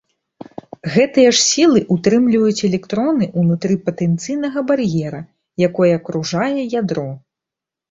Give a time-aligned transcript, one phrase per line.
[0.93, 5.21] Гэтыя ж сілы ўтрымліваюць электроны ўнутры патэнцыйнага бар'ера,
[5.71, 7.09] якое акружае ядро.